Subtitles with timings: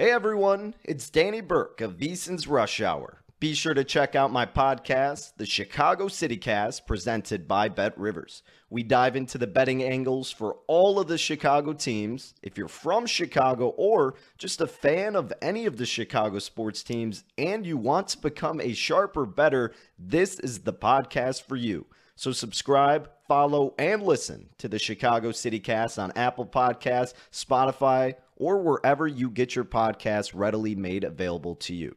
[0.00, 3.24] Hey everyone, it's Danny Burke of VSiN's Rush Hour.
[3.40, 8.44] Be sure to check out my podcast, The Chicago City Cast, presented by Bet Rivers.
[8.70, 12.34] We dive into the betting angles for all of the Chicago teams.
[12.44, 17.24] If you're from Chicago or just a fan of any of the Chicago sports teams
[17.36, 21.86] and you want to become a sharper better, this is the podcast for you.
[22.14, 28.58] So subscribe, follow, and listen to the Chicago City Cast on Apple Podcasts, Spotify, or
[28.58, 31.94] wherever you get your podcasts readily made available to you.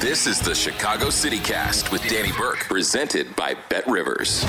[0.00, 4.46] This is the Chicago City Cast with Danny Burke, presented by Bet Rivers.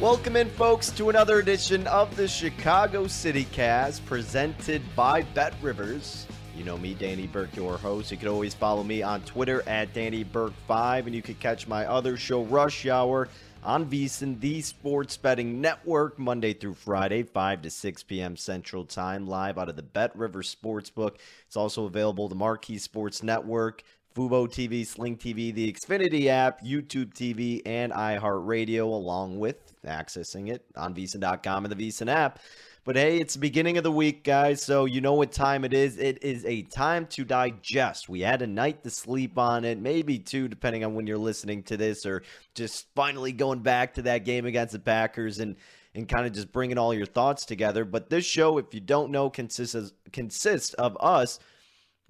[0.00, 6.26] Welcome in, folks, to another edition of the Chicago City Cast, presented by Bet Rivers.
[6.56, 8.10] You know me, Danny Burke, your host.
[8.10, 11.86] You can always follow me on Twitter at Danny Burke5, and you can catch my
[11.86, 13.28] other show, Rush Hour
[13.62, 18.36] on VSiN, the Sports Betting Network, Monday through Friday, 5 to 6 p.m.
[18.36, 21.16] Central Time, live out of the Bet River Sportsbook.
[21.46, 23.82] It's also available the Marquee Sports Network,
[24.14, 30.64] Fubo TV, Sling TV, the Xfinity app, YouTube TV, and iHeartRadio, along with accessing it
[30.76, 32.40] on VSiN.com and the VSiN app.
[32.82, 35.74] But hey, it's the beginning of the week, guys, so you know what time it
[35.74, 35.98] is.
[35.98, 38.08] It is a time to digest.
[38.08, 41.62] We had a night to sleep on it, maybe two, depending on when you're listening
[41.64, 42.22] to this, or
[42.54, 45.56] just finally going back to that game against the Packers and
[45.94, 47.84] and kind of just bringing all your thoughts together.
[47.84, 51.40] But this show, if you don't know, consists of, consists of us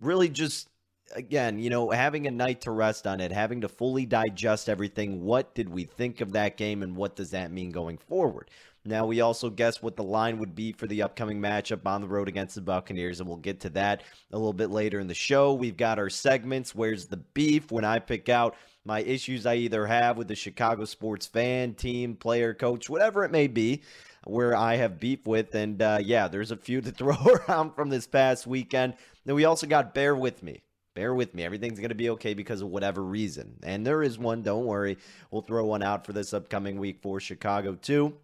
[0.01, 0.69] really just
[1.15, 5.25] again, you know, having a night to rest on it, having to fully digest everything.
[5.25, 8.51] What did we think of that game and what does that mean going forward?
[8.85, 12.09] Now, we also guessed what the line would be for the upcoming matchup on the
[12.09, 15.15] road against the Buccaneers, and we'll get to that a little bit later in the
[15.15, 15.53] show.
[15.53, 16.75] We've got our segments.
[16.75, 17.71] Where's the beef?
[17.71, 22.17] When I pick out my issues I either have with the Chicago sports fan, team,
[22.17, 23.83] player, coach, whatever it may be,
[24.25, 25.55] where I have beef with.
[25.55, 28.95] And uh, yeah, there's a few to throw around from this past weekend.
[29.27, 30.63] Then we also got Bear With Me.
[30.95, 31.45] Bear with me.
[31.45, 33.59] Everything's going to be okay because of whatever reason.
[33.63, 34.43] And there is one.
[34.43, 34.99] Don't worry.
[35.31, 38.15] We'll throw one out for this upcoming week for Chicago, too.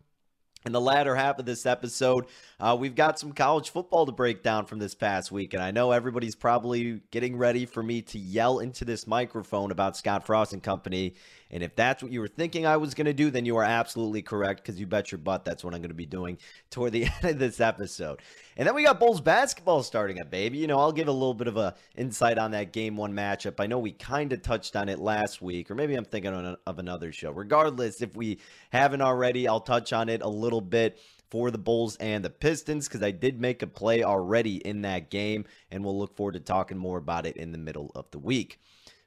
[0.66, 2.26] In the latter half of this episode,
[2.58, 5.54] uh, we've got some college football to break down from this past week.
[5.54, 9.96] And I know everybody's probably getting ready for me to yell into this microphone about
[9.96, 11.14] Scott Frost and Company.
[11.50, 13.64] And if that's what you were thinking I was going to do, then you are
[13.64, 16.38] absolutely correct because you bet your butt that's what I'm going to be doing
[16.70, 18.20] toward the end of this episode.
[18.56, 20.58] And then we got Bulls basketball starting up, baby.
[20.58, 23.60] You know, I'll give a little bit of a insight on that game one matchup.
[23.60, 26.78] I know we kind of touched on it last week, or maybe I'm thinking of
[26.78, 27.30] another show.
[27.30, 28.40] Regardless, if we
[28.70, 30.98] haven't already, I'll touch on it a little bit
[31.30, 35.10] for the Bulls and the Pistons because I did make a play already in that
[35.10, 38.18] game, and we'll look forward to talking more about it in the middle of the
[38.18, 38.60] week.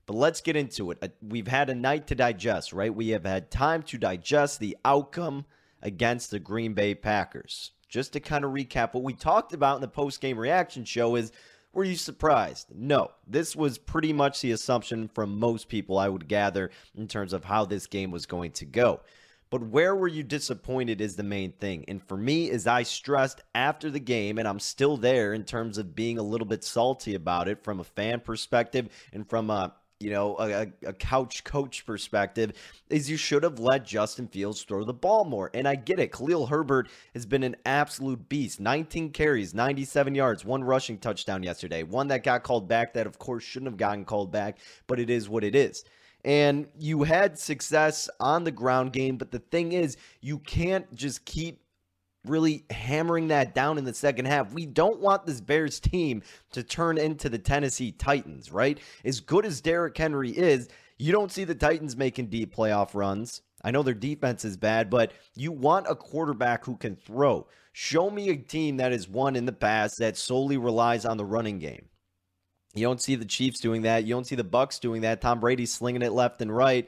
[0.10, 0.98] But let's get into it.
[1.04, 2.92] Uh, we've had a night to digest, right?
[2.92, 5.46] We have had time to digest the outcome
[5.84, 7.74] against the Green Bay Packers.
[7.88, 11.16] Just to kind of recap what we talked about in the post game reaction show
[11.16, 11.32] is
[11.74, 12.70] were you surprised?
[12.74, 13.12] No.
[13.28, 17.44] This was pretty much the assumption from most people, I would gather, in terms of
[17.44, 19.02] how this game was going to go.
[19.52, 21.86] But where were you disappointed is the main thing.
[21.88, 25.78] And for me, as I stressed after the game, and I'm still there in terms
[25.78, 29.76] of being a little bit salty about it from a fan perspective and from a
[30.00, 32.54] you know, a, a, couch coach perspective,
[32.90, 35.52] is you should have let Justin Fields throw the ball more.
[35.54, 36.14] And I get it.
[36.14, 38.60] Khalil Herbert has been an absolute beast.
[38.60, 41.84] 19 carries, 97 yards, one rushing touchdown yesterday.
[41.84, 44.58] One that got called back that, of course, shouldn't have gotten called back,
[44.88, 45.84] but it is what it is
[46.26, 49.18] and you had success on the ground game.
[49.18, 51.62] But the thing is, you can't just keep
[52.26, 54.54] really hammering that down in the second half.
[54.54, 56.22] We don't want this Bears team
[56.52, 58.80] to turn into the Tennessee Titans, right?
[59.06, 63.42] As good as Derrick Henry is, you don't see the Titans making deep playoff runs.
[63.64, 67.48] I know their defense is bad, but you want a quarterback who can throw.
[67.72, 71.26] Show me a team that has won in the past that solely relies on the
[71.26, 71.86] running game.
[72.74, 74.04] You don't see the Chiefs doing that.
[74.04, 75.22] You don't see the Bucks doing that.
[75.22, 76.88] Tom Brady slinging it left and right.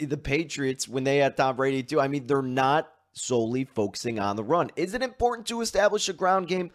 [0.00, 4.36] The Patriots, when they had Tom Brady too, I mean, they're not solely focusing on
[4.36, 4.70] the run.
[4.76, 6.70] Is it important to establish a ground game?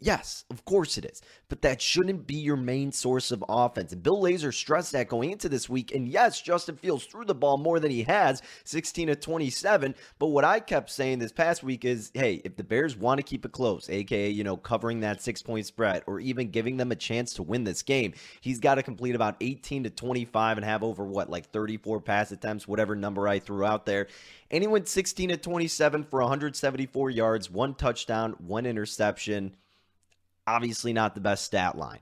[0.00, 1.20] Yes, of course it is.
[1.48, 3.92] But that shouldn't be your main source of offense.
[3.92, 5.92] And Bill Lazor stressed that going into this week.
[5.92, 9.96] And yes, Justin Fields threw the ball more than he has, 16 to 27.
[10.20, 13.24] But what I kept saying this past week is hey, if the Bears want to
[13.24, 16.92] keep it close, aka, you know, covering that six point spread or even giving them
[16.92, 20.64] a chance to win this game, he's got to complete about 18 to 25 and
[20.64, 24.06] have over what, like 34 pass attempts, whatever number I threw out there.
[24.52, 29.56] And he went 16 to 27 for 174 yards, one touchdown, one interception
[30.54, 32.00] obviously not the best stat line.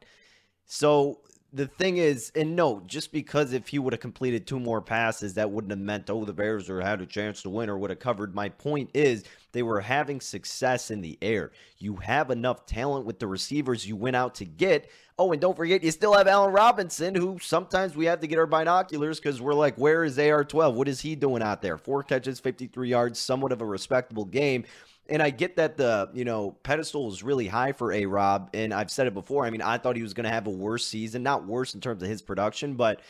[0.66, 1.20] So
[1.52, 5.34] the thing is, and no, just because if he would have completed two more passes,
[5.34, 7.90] that wouldn't have meant, oh, the Bears or had a chance to win or would
[7.90, 8.34] have covered.
[8.34, 11.52] My point is, they were having success in the air.
[11.78, 14.90] You have enough talent with the receivers you went out to get.
[15.18, 18.38] Oh, and don't forget, you still have Allen Robinson, who sometimes we have to get
[18.38, 20.74] our binoculars because we're like, where is AR 12?
[20.74, 21.78] What is he doing out there?
[21.78, 24.64] Four catches, 53 yards, somewhat of a respectable game.
[25.08, 28.50] And I get that the, you know, pedestal is really high for A Rob.
[28.54, 29.44] And I've said it before.
[29.46, 31.80] I mean, I thought he was going to have a worse season, not worse in
[31.80, 33.00] terms of his production, but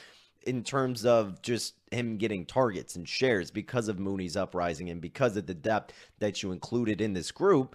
[0.46, 5.37] in terms of just him getting targets and shares because of Mooney's uprising and because
[5.37, 7.75] of the depth that you included in this group.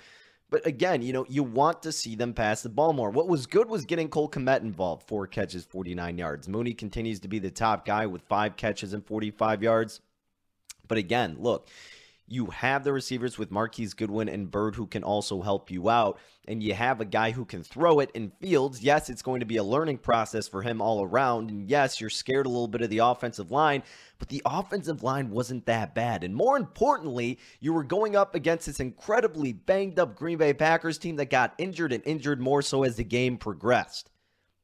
[0.50, 3.09] But again, you know, you want to see them pass the ball more.
[3.09, 5.07] What was good was getting Cole Kmet involved.
[5.07, 6.47] Four catches, 49 yards.
[6.50, 10.01] Mooney continues to be the top guy with five catches and 45 yards.
[10.88, 11.69] But again, look,
[12.27, 16.19] you have the receivers with Marquise Goodwin and Byrd who can also help you out,
[16.47, 18.81] and you have a guy who can throw it in Fields.
[18.81, 22.09] Yes, it's going to be a learning process for him all around, and yes, you're
[22.09, 23.81] scared a little bit of the offensive line,
[24.19, 26.23] but the offensive line wasn't that bad.
[26.23, 31.00] And more importantly, you were going up against this incredibly banged up Green Bay Packers
[31.00, 34.11] team that got injured and injured more so as the game progressed.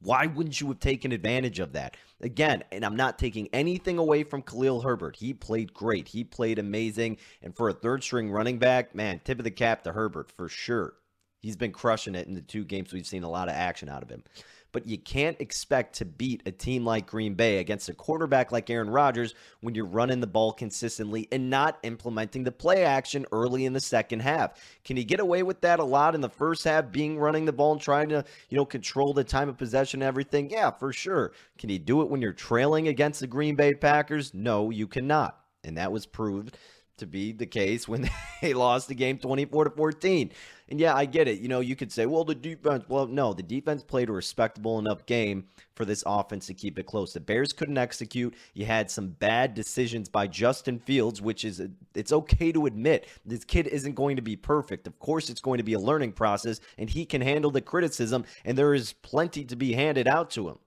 [0.02, 1.98] Why wouldn't you have taken advantage of that?
[2.22, 5.16] Again, and I'm not taking anything away from Khalil Herbert.
[5.16, 6.08] He played great.
[6.08, 7.18] He played amazing.
[7.42, 10.50] And for a third string running back, man, tip of the cap to Herbert for
[10.50, 10.94] sure.
[11.42, 14.04] He's been crushing it in the two games we've seen a lot of action out
[14.04, 14.24] of him
[14.72, 18.69] but you can't expect to beat a team like Green Bay against a quarterback like
[18.69, 23.66] Aaron Rodgers when you're running the ball consistently and not implementing the play action early
[23.66, 24.54] in the second half.
[24.84, 27.54] Can he get away with that a lot in the first half, being running the
[27.54, 30.50] ball and trying to, you know, control the time of possession and everything?
[30.50, 31.31] Yeah, for sure.
[31.58, 34.34] Can he do it when you're trailing against the Green Bay Packers?
[34.34, 35.40] No, you cannot.
[35.64, 36.58] And that was proved
[36.98, 38.10] to be the case when
[38.42, 40.32] they lost the game 24 to 14.
[40.70, 41.40] And yeah, I get it.
[41.40, 44.80] You know, you could say, well, the defense, well, no, the defense played a respectable
[44.80, 45.46] enough game
[45.76, 47.14] for this offense to keep it close.
[47.14, 48.36] The Bears couldn't execute.
[48.54, 51.62] You had some bad decisions by Justin Fields, which is,
[51.96, 54.88] it's okay to admit this kid isn't going to be perfect.
[54.88, 58.26] Of course, it's going to be a learning process, and he can handle the criticism,
[58.44, 60.58] and there is plenty to be handed out to him.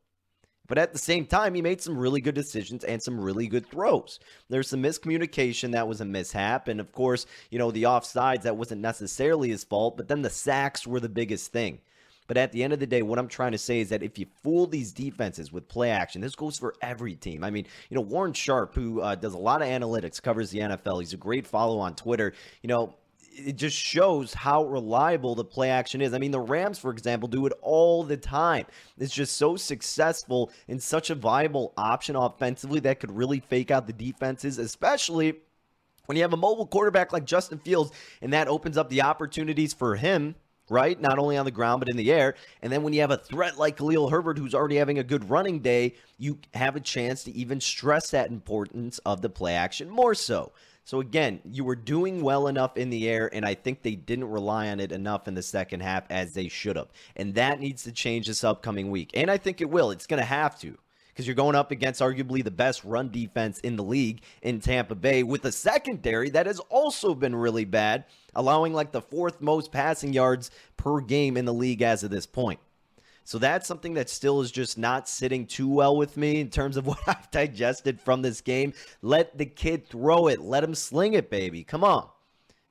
[0.70, 3.67] But at the same time, he made some really good decisions and some really good
[3.67, 4.20] throws.
[4.49, 6.69] There's some miscommunication that was a mishap.
[6.69, 10.31] And of course, you know, the offsides, that wasn't necessarily his fault, but then the
[10.31, 11.81] sacks were the biggest thing.
[12.28, 14.17] But at the end of the day, what I'm trying to say is that if
[14.17, 17.43] you fool these defenses with play action, this goes for every team.
[17.43, 20.61] I mean, you know, Warren Sharp, who uh, does a lot of analytics, covers the
[20.61, 21.00] NFL.
[21.00, 22.32] He's a great follow on Twitter.
[22.62, 22.94] You know,
[23.46, 26.14] it just shows how reliable the play action is.
[26.14, 28.66] I mean, the Rams, for example, do it all the time.
[28.98, 33.87] It's just so successful and such a viable option offensively that could really fake out
[33.87, 35.34] the defenses, especially
[36.06, 39.72] when you have a mobile quarterback like Justin Fields, and that opens up the opportunities
[39.72, 40.34] for him
[40.70, 41.00] right?
[41.00, 42.37] Not only on the ground, but in the air.
[42.62, 45.28] And then when you have a threat like Khalil Herbert, who's already having a good
[45.28, 49.90] running day, you have a chance to even stress that importance of the play action
[49.90, 50.52] more so.
[50.85, 54.31] So again, you were doing well enough in the air, and I think they didn't
[54.31, 56.88] rely on it enough in the second half as they should have.
[57.17, 59.11] And that needs to change this upcoming week.
[59.15, 59.91] And I think it will.
[59.91, 60.77] It's going to have to
[61.09, 64.94] because you're going up against arguably the best run defense in the league in Tampa
[64.94, 68.05] Bay with a secondary that has also been really bad,
[68.35, 72.26] allowing like the fourth most passing yards per game in the league as of this
[72.26, 72.59] point.
[73.25, 76.76] So that's something that still is just not sitting too well with me in terms
[76.76, 78.72] of what I've digested from this game.
[79.02, 80.40] Let the kid throw it.
[80.40, 81.64] Let him sling it, baby.
[81.64, 82.08] Come on.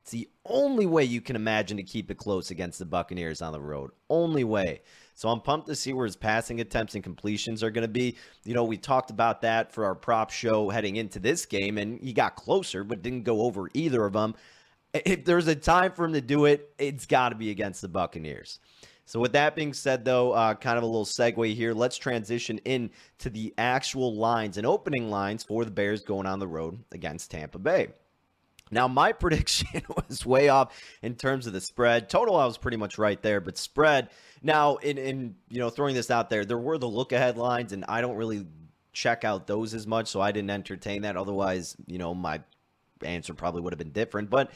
[0.02, 3.52] It's the only way you can imagine to keep it close against the Buccaneers on
[3.52, 3.92] the road.
[4.10, 4.82] Only way.
[5.14, 8.16] So I'm pumped to see where his passing attempts and completions are going to be.
[8.44, 12.00] You know, we talked about that for our prop show heading into this game, and
[12.00, 14.34] he got closer, but didn't go over either of them.
[14.94, 17.88] If there's a time for him to do it, it's got to be against the
[17.88, 18.60] Buccaneers.
[19.10, 21.74] So, with that being said, though, uh, kind of a little segue here.
[21.74, 26.38] Let's transition in to the actual lines and opening lines for the Bears going on
[26.38, 27.88] the road against Tampa Bay.
[28.70, 32.08] Now, my prediction was way off in terms of the spread.
[32.08, 34.10] Total, I was pretty much right there, but spread.
[34.44, 37.74] Now, in in you know throwing this out there, there were the look ahead lines,
[37.74, 38.46] and I don't really
[38.94, 41.18] check out those as much, so I didn't entertain that.
[41.18, 42.42] Otherwise, you know, my
[43.04, 44.30] answer probably would have been different.
[44.30, 44.52] But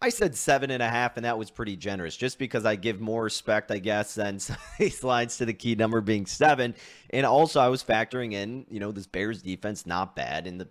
[0.00, 3.00] I said seven and a half, and that was pretty generous, just because I give
[3.00, 4.38] more respect, I guess, than
[4.78, 6.74] these lines to the key number being seven.
[7.10, 10.68] And also, I was factoring in, you know, this Bears defense not bad, and the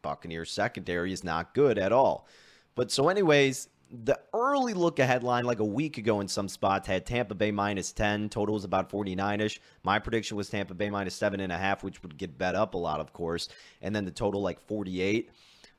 [0.00, 2.26] Buccaneers secondary is not good at all.
[2.74, 6.86] But so, anyways, the early look ahead line, like a week ago in some spots,
[6.86, 8.30] had Tampa Bay minus 10.
[8.30, 9.60] Total was about 49 ish.
[9.82, 13.12] My prediction was Tampa Bay minus 7.5, which would get bet up a lot, of
[13.12, 13.48] course.
[13.82, 15.30] And then the total, like 48.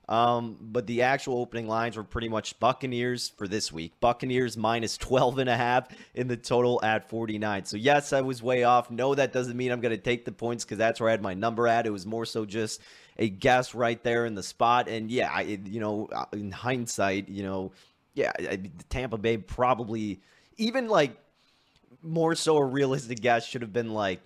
[0.10, 3.94] Um, but the actual opening lines were pretty much Buccaneers for this week.
[4.02, 7.66] Buccaneers minus 12 and a half in the total at 49.
[7.66, 8.92] So yes, I was way off.
[8.92, 11.22] No, that doesn't mean I'm going to take the points because that's where I had
[11.22, 11.86] my number at.
[11.86, 12.82] It was more so just
[13.18, 14.90] a guess right there in the spot.
[14.90, 17.72] And yeah, I, you know, uh, in hindsight, you know,
[18.14, 20.20] yeah, the Tampa Bay probably
[20.58, 21.16] even like
[22.04, 24.20] more so a realistic guess should have been like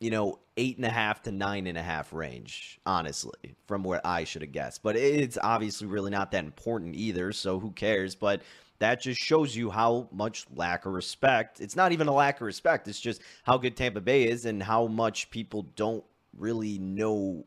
[0.00, 4.04] you know, eight and a half to nine and a half range, honestly, from what
[4.04, 4.82] I should have guessed.
[4.82, 8.14] But it's obviously really not that important either, so who cares?
[8.14, 8.42] But
[8.78, 11.60] that just shows you how much lack of respect.
[11.60, 14.62] It's not even a lack of respect, it's just how good Tampa Bay is and
[14.62, 16.04] how much people don't
[16.36, 17.44] really know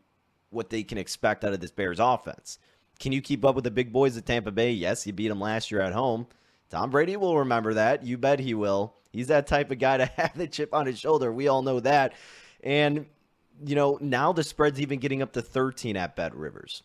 [0.52, 2.60] what they can expect out of this Bears offense.
[3.00, 4.72] Can you keep up with the big boys at Tampa Bay?
[4.72, 6.28] Yes, you beat them last year at home.
[6.70, 8.04] Tom Brady will remember that.
[8.04, 8.94] You bet he will.
[9.12, 11.32] He's that type of guy to have the chip on his shoulder.
[11.32, 12.14] We all know that.
[12.64, 13.06] And,
[13.64, 16.82] you know, now the spread's even getting up to 13 at Bet Rivers.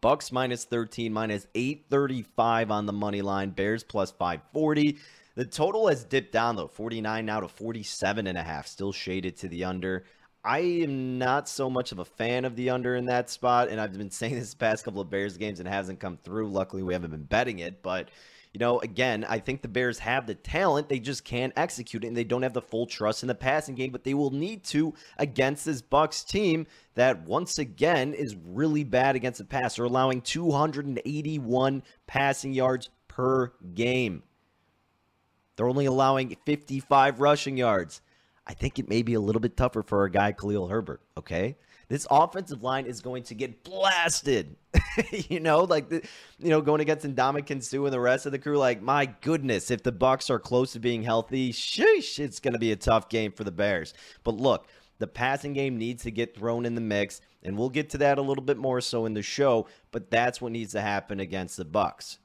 [0.00, 3.50] Bucks minus 13, minus 835 on the money line.
[3.50, 4.98] Bears plus 540.
[5.34, 9.36] The total has dipped down, though, 49 now to 47 and a half, still shaded
[9.38, 10.04] to the under.
[10.44, 13.80] I am not so much of a fan of the under in that spot, and
[13.80, 16.50] I've been saying this past couple of Bears games and hasn't come through.
[16.50, 18.10] Luckily, we haven't been betting it, but
[18.56, 20.88] you know, again, I think the Bears have the talent.
[20.88, 23.74] They just can't execute it, and they don't have the full trust in the passing
[23.74, 28.82] game, but they will need to against this Bucks team that once again is really
[28.82, 29.76] bad against the pass.
[29.76, 34.22] They're allowing 281 passing yards per game.
[35.56, 38.00] They're only allowing 55 rushing yards.
[38.46, 41.58] I think it may be a little bit tougher for our guy, Khalil Herbert, okay?
[41.88, 44.56] This offensive line is going to get blasted.
[45.28, 46.02] you know, like the,
[46.38, 48.58] you know, going against Ndamukong Suh and the rest of the crew.
[48.58, 52.58] Like, my goodness, if the Bucks are close to being healthy, sheesh, it's going to
[52.58, 53.94] be a tough game for the Bears.
[54.24, 54.68] But look,
[54.98, 58.18] the passing game needs to get thrown in the mix, and we'll get to that
[58.18, 59.66] a little bit more so in the show.
[59.90, 62.18] But that's what needs to happen against the Bucks.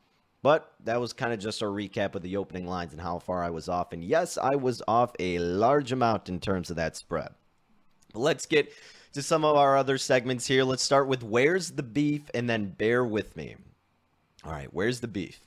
[0.43, 3.43] But that was kind of just a recap of the opening lines and how far
[3.43, 3.93] I was off.
[3.93, 7.29] And yes, I was off a large amount in terms of that spread.
[8.12, 8.72] But let's get
[9.13, 10.63] to some of our other segments here.
[10.63, 13.56] Let's start with Where's the Beef and then Bear With Me.
[14.44, 15.39] All right, where's the beef?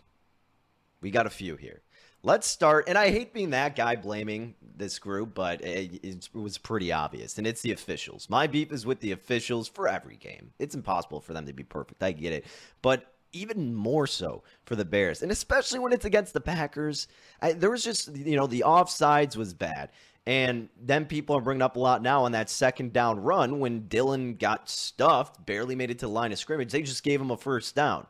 [1.00, 1.80] We got a few here.
[2.22, 6.56] Let's start, and I hate being that guy blaming this group, but it, it, was
[6.56, 8.30] pretty obvious, and it's the officials.
[8.30, 10.50] My beef is with the officials for every game.
[10.58, 12.02] It's impossible for them to be perfect.
[12.02, 12.46] I get it.
[12.80, 17.08] But even more so for the Bears, and especially when it's against the Packers.
[17.42, 19.90] I, there was just, you know, the offsides was bad.
[20.26, 23.88] And then people are bringing up a lot now on that second down run when
[23.88, 26.72] Dillon got stuffed, barely made it to the line of scrimmage.
[26.72, 28.06] They just gave him a first down.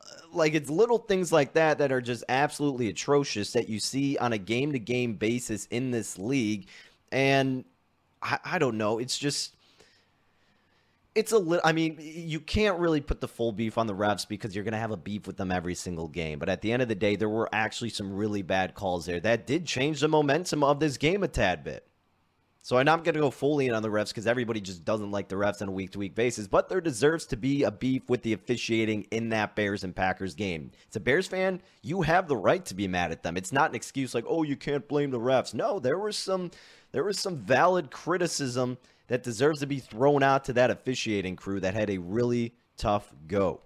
[0.00, 4.18] Uh, like it's little things like that that are just absolutely atrocious that you see
[4.18, 6.66] on a game to game basis in this league.
[7.12, 7.64] And
[8.20, 8.98] I, I don't know.
[8.98, 9.54] It's just
[11.14, 14.26] it's a little i mean you can't really put the full beef on the refs
[14.26, 16.38] because you're going to have a beef with them every single game.
[16.38, 19.20] But at the end of the day there were actually some really bad calls there
[19.20, 21.86] that did change the momentum of this game a tad bit.
[22.64, 25.10] So i'm not going to go fully in on the refs because everybody just doesn't
[25.10, 28.22] like the refs on a week-to-week basis but there deserves to be a beef with
[28.22, 30.70] the officiating in that bears and packers game.
[30.86, 33.36] It's a bears fan you have the right to be mad at them.
[33.36, 35.52] It's not an excuse like oh you can't blame the refs.
[35.52, 36.50] No there was some
[36.92, 38.78] there was some valid criticism
[39.08, 43.12] that deserves to be thrown out to that officiating crew that had a really tough
[43.26, 43.60] go.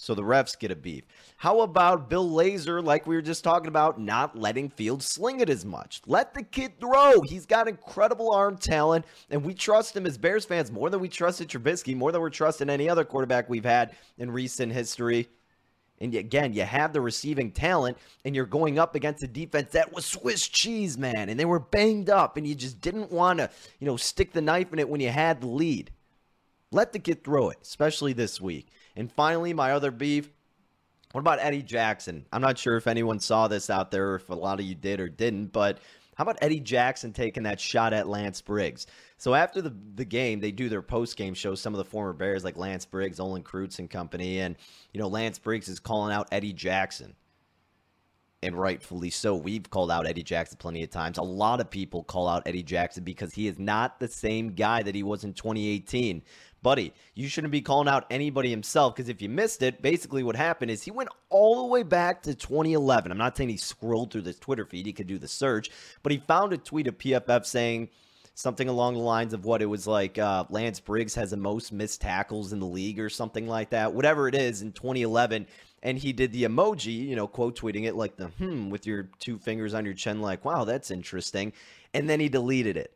[0.00, 1.02] So the refs get a beef.
[1.38, 5.50] How about Bill Lazor, like we were just talking about, not letting Fields sling it
[5.50, 6.00] as much?
[6.06, 7.20] Let the kid throw.
[7.24, 11.08] He's got incredible arm talent, and we trust him as Bears fans more than we
[11.08, 15.28] trusted Trubisky, more than we're trusting any other quarterback we've had in recent history.
[16.00, 19.92] And again, you have the receiving talent, and you're going up against a defense that
[19.92, 23.50] was Swiss cheese, man, and they were banged up, and you just didn't want to,
[23.80, 25.90] you know, stick the knife in it when you had the lead.
[26.70, 28.68] Let the kid throw it, especially this week.
[28.94, 30.30] And finally, my other beef.
[31.12, 32.26] What about Eddie Jackson?
[32.32, 35.00] I'm not sure if anyone saw this out there, if a lot of you did
[35.00, 35.78] or didn't, but
[36.18, 38.88] how about Eddie Jackson taking that shot at Lance Briggs?
[39.18, 41.54] So after the, the game, they do their post game show.
[41.54, 44.56] Some of the former Bears, like Lance Briggs, Olin Kreutz and company, and
[44.92, 47.14] you know Lance Briggs is calling out Eddie Jackson,
[48.42, 49.36] and rightfully so.
[49.36, 51.18] We've called out Eddie Jackson plenty of times.
[51.18, 54.82] A lot of people call out Eddie Jackson because he is not the same guy
[54.82, 56.20] that he was in 2018
[56.62, 60.36] buddy, you shouldn't be calling out anybody himself because if you missed it, basically what
[60.36, 63.10] happened is he went all the way back to 2011.
[63.10, 65.70] I'm not saying he scrolled through this Twitter feed, he could do the search,
[66.02, 67.88] but he found a tweet of PFF saying,
[68.38, 71.72] something along the lines of what it was like uh, Lance Briggs has the most
[71.72, 75.44] missed tackles in the league or something like that, whatever it is in 2011.
[75.82, 79.10] And he did the emoji, you know, quote tweeting it like the hmm with your
[79.18, 81.52] two fingers on your chin, like, wow, that's interesting.
[81.92, 82.92] And then he deleted it.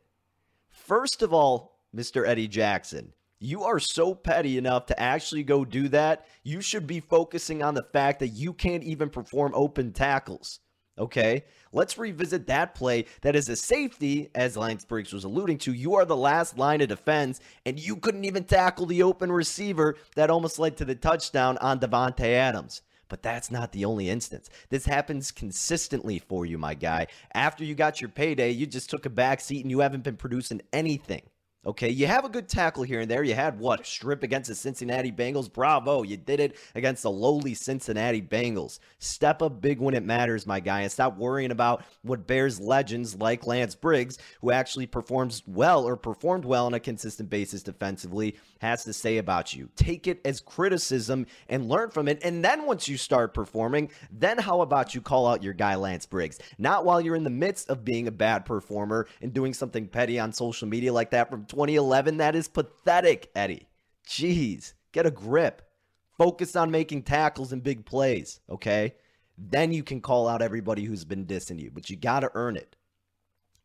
[0.69, 2.25] First of all, Mr.
[2.25, 3.11] Eddie Jackson,
[3.43, 7.73] you are so petty enough to actually go do that, you should be focusing on
[7.73, 10.59] the fact that you can't even perform open tackles.
[10.97, 13.05] Okay, let's revisit that play.
[13.21, 15.73] That is a safety, as Lance Briggs was alluding to.
[15.73, 19.95] You are the last line of defense, and you couldn't even tackle the open receiver
[20.15, 22.83] that almost led to the touchdown on Davante Adams.
[23.09, 24.49] But that's not the only instance.
[24.69, 27.07] This happens consistently for you, my guy.
[27.33, 30.17] After you got your payday, you just took a back seat and you haven't been
[30.17, 31.23] producing anything.
[31.65, 33.23] Okay, you have a good tackle here and there.
[33.23, 33.85] You had what?
[33.85, 35.51] Strip against the Cincinnati Bengals.
[35.51, 36.03] Bravo.
[36.03, 38.79] You did it against the lowly Cincinnati Bengals.
[38.99, 43.15] Step up big when it matters, my guy, and stop worrying about what Bears legends
[43.15, 48.35] like Lance Briggs, who actually performs well or performed well on a consistent basis defensively,
[48.63, 49.69] has to say about you.
[49.75, 52.23] Take it as criticism and learn from it.
[52.23, 56.05] And then once you start performing, then how about you call out your guy Lance
[56.05, 56.39] Briggs?
[56.57, 60.17] Not while you're in the midst of being a bad performer and doing something petty
[60.17, 62.17] on social media like that from 2011.
[62.17, 63.67] That is pathetic, Eddie.
[64.07, 65.69] Jeez, get a grip.
[66.17, 68.95] Focus on making tackles and big plays, okay?
[69.37, 72.55] Then you can call out everybody who's been dissing you, but you got to earn
[72.55, 72.77] it.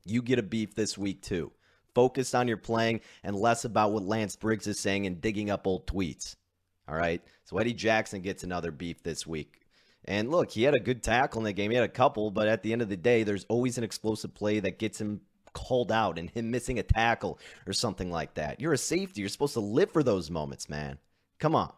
[0.05, 1.53] You get a beef this week, too.
[1.99, 5.67] Focus on your playing and less about what Lance Briggs is saying and digging up
[5.67, 6.37] old tweets.
[6.87, 7.21] All right?
[7.43, 9.63] So Eddie Jackson gets another beef this week.
[10.05, 11.73] And look, he had a good tackle in the game.
[11.73, 14.33] He had a couple, but at the end of the day, there's always an explosive
[14.33, 15.23] play that gets him
[15.55, 18.61] called out and him missing a tackle or something like that.
[18.61, 19.23] You're a safety.
[19.23, 20.99] You're supposed to live for those moments, man.
[21.41, 21.73] Come on.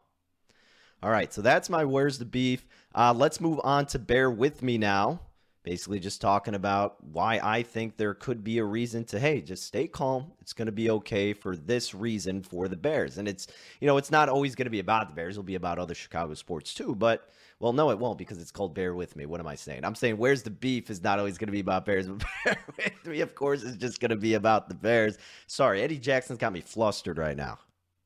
[1.03, 2.67] All right, so that's my where's the beef.
[2.95, 5.21] Uh, let's move on to bear with me now.
[5.63, 9.65] Basically, just talking about why I think there could be a reason to, hey, just
[9.65, 10.33] stay calm.
[10.41, 13.19] It's going to be okay for this reason for the Bears.
[13.19, 13.47] And it's,
[13.81, 15.35] you know, it's not always going to be about the Bears.
[15.35, 16.95] It'll be about other Chicago sports too.
[16.95, 17.29] But
[17.61, 19.27] well, no, it won't because it's called Bear With Me.
[19.27, 19.85] What am I saying?
[19.85, 22.57] I'm saying Where's the Beef is not always going to be about Bears, but Bear
[22.79, 25.19] With Me, of course, is just going to be about the Bears.
[25.47, 27.59] Sorry, Eddie Jackson's got me flustered right now.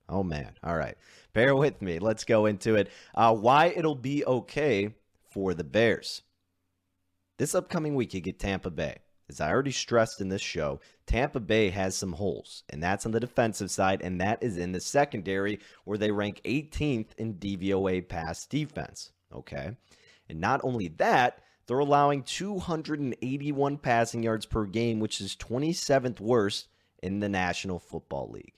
[0.08, 0.50] Oh, man.
[0.64, 0.96] All right.
[1.32, 2.00] Bear with me.
[2.00, 2.90] Let's go into it.
[3.14, 4.92] Uh, why it'll be okay
[5.30, 6.22] for the Bears.
[7.36, 8.98] This upcoming week, you get Tampa Bay.
[9.28, 13.12] As I already stressed in this show, Tampa Bay has some holes, and that's on
[13.12, 18.08] the defensive side, and that is in the secondary, where they rank 18th in DVOA
[18.08, 19.10] pass defense.
[19.34, 19.76] Okay.
[20.28, 26.68] And not only that, they're allowing 281 passing yards per game, which is 27th worst
[27.02, 28.52] in the National Football League.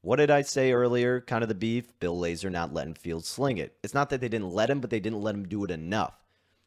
[0.00, 1.20] What did I say earlier?
[1.20, 1.98] Kind of the beef.
[2.00, 3.76] Bill Lazor not letting Fields sling it.
[3.84, 6.23] It's not that they didn't let him, but they didn't let him do it enough.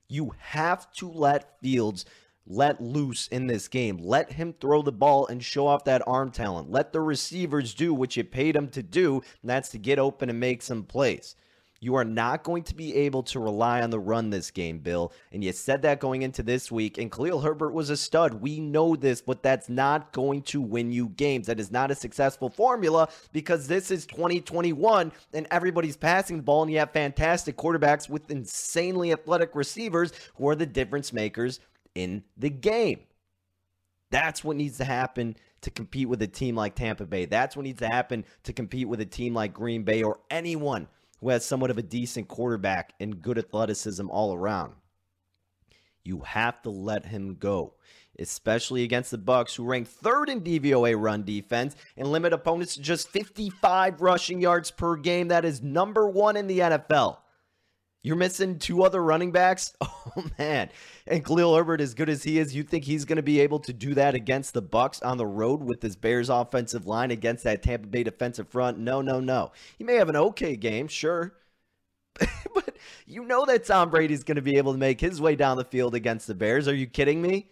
[0.09, 2.05] You have to let Fields
[2.45, 3.97] let loose in this game.
[3.97, 6.71] Let him throw the ball and show off that arm talent.
[6.71, 10.29] Let the receivers do what you paid them to do, and that's to get open
[10.29, 11.35] and make some plays.
[11.79, 15.11] You are not going to be able to rely on the run this game, Bill.
[15.31, 16.97] And you said that going into this week.
[16.97, 18.35] And Khalil Herbert was a stud.
[18.35, 21.47] We know this, but that's not going to win you games.
[21.47, 26.63] That is not a successful formula because this is 2021 and everybody's passing the ball.
[26.63, 31.59] And you have fantastic quarterbacks with insanely athletic receivers who are the difference makers
[31.93, 33.01] in the game.
[34.09, 37.25] That's what needs to happen to compete with a team like Tampa Bay.
[37.25, 40.87] That's what needs to happen to compete with a team like Green Bay or anyone
[41.19, 44.73] who has somewhat of a decent quarterback and good athleticism all around.
[46.03, 47.73] You have to let him go,
[48.17, 52.81] especially against the Bucks, who rank third in DVOA run defense and limit opponents to
[52.81, 55.27] just 55 rushing yards per game.
[55.27, 57.17] That is number one in the NFL.
[58.07, 59.73] You're missing two other running backs.
[60.15, 60.69] Oh man.
[61.05, 63.59] And Khalil Herbert, as good as he is, you think he's going to be able
[63.59, 67.43] to do that against the Bucks on the road with this Bears offensive line against
[67.43, 68.79] that Tampa Bay defensive front?
[68.79, 69.51] No, no, no.
[69.77, 71.35] He may have an okay game, sure.
[72.55, 75.57] but you know that Tom Brady's going to be able to make his way down
[75.57, 76.67] the field against the Bears.
[76.67, 77.49] Are you kidding me?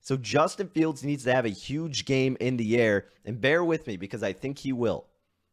[0.00, 3.86] So Justin Fields needs to have a huge game in the air, and bear with
[3.86, 5.07] me because I think he will.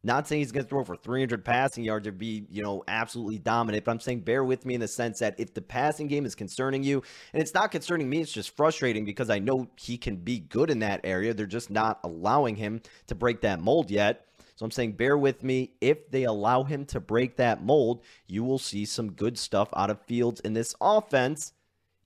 [0.06, 3.40] Not saying he's going to throw for 300 passing yards or be, you know, absolutely
[3.40, 6.28] dominant, but I'm saying bear with me in the sense that if the passing game
[6.28, 7.02] is concerning you,
[7.34, 10.70] and it's not concerning me, it's just frustrating because I know he can be good
[10.70, 11.34] in that area.
[11.34, 14.28] They're just not allowing him to break that mold yet.
[14.56, 15.72] So I'm saying bear with me.
[15.82, 19.90] If they allow him to break that mold, you will see some good stuff out
[19.90, 21.54] of Fields in this offense.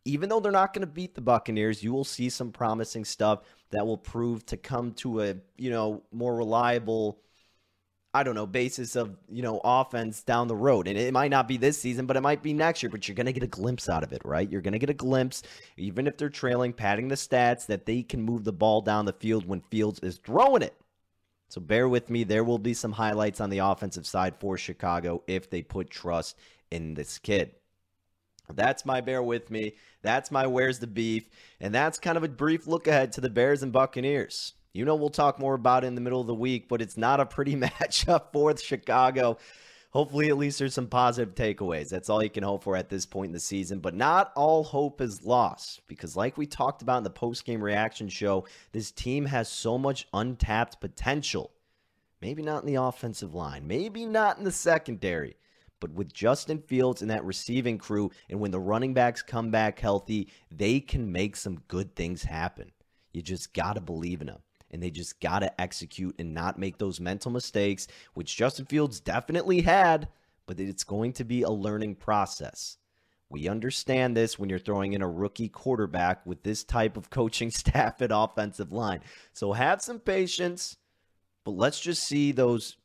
[0.05, 3.41] Even though they're not going to beat the Buccaneers, you will see some promising stuff
[3.71, 7.19] that will prove to come to a, you know, more reliable
[8.11, 10.87] I don't know, basis of, you know, offense down the road.
[10.87, 12.89] And it might not be this season, but it might be next year.
[12.89, 14.49] But you're going to get a glimpse out of it, right?
[14.49, 15.43] You're going to get a glimpse,
[15.77, 19.13] even if they're trailing, padding the stats, that they can move the ball down the
[19.13, 20.75] field when Fields is throwing it.
[21.49, 22.23] So bear with me.
[22.23, 26.35] There will be some highlights on the offensive side for Chicago if they put trust
[26.71, 27.51] in this kid.
[28.51, 29.73] That's my bear with me.
[30.01, 31.29] That's my where's the beef.
[31.59, 34.53] And that's kind of a brief look ahead to the Bears and Buccaneers.
[34.79, 36.95] You know, we'll talk more about it in the middle of the week, but it's
[36.95, 39.37] not a pretty matchup for Chicago.
[39.89, 41.89] Hopefully, at least there's some positive takeaways.
[41.89, 43.79] That's all you can hope for at this point in the season.
[43.79, 47.61] But not all hope is lost because, like we talked about in the post game
[47.61, 51.51] reaction show, this team has so much untapped potential.
[52.21, 55.35] Maybe not in the offensive line, maybe not in the secondary.
[55.81, 59.77] But with Justin Fields and that receiving crew, and when the running backs come back
[59.77, 62.71] healthy, they can make some good things happen.
[63.11, 64.39] You just got to believe in them.
[64.71, 68.99] And they just got to execute and not make those mental mistakes, which Justin Fields
[68.99, 70.07] definitely had,
[70.45, 72.77] but it's going to be a learning process.
[73.29, 77.51] We understand this when you're throwing in a rookie quarterback with this type of coaching
[77.51, 79.01] staff at offensive line.
[79.33, 80.77] So have some patience,
[81.45, 82.77] but let's just see those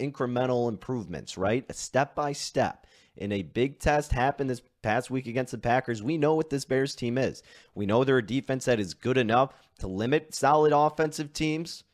[0.00, 1.64] incremental improvements, right?
[1.68, 2.86] A step by step.
[3.16, 6.64] In a big test happened this past week against the Packers, we know what this
[6.64, 7.42] Bears team is.
[7.74, 11.84] We know they're a defense that is good enough to limit solid offensive teams,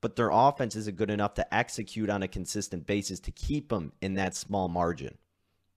[0.00, 3.92] but their offense isn't good enough to execute on a consistent basis to keep them
[4.00, 5.18] in that small margin.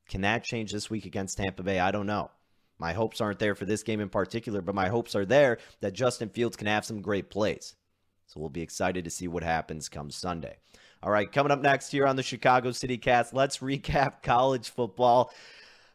[0.08, 1.80] Can that change this week against Tampa Bay?
[1.80, 2.30] I don't know.
[2.78, 5.93] My hopes aren't there for this game in particular, but my hopes are there that
[5.93, 7.76] Justin Fields can have some great plays.
[8.28, 10.58] So we'll be excited to see what happens come Sunday.
[11.04, 15.34] All right, coming up next here on the Chicago City Cast, let's recap college football.